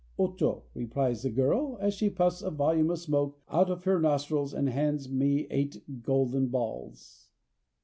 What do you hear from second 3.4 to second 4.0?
out of her